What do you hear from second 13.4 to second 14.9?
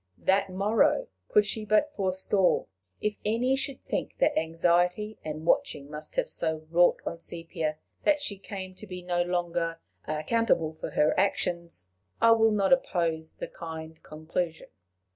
kind conclusion.